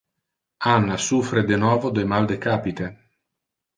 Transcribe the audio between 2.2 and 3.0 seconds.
de capite.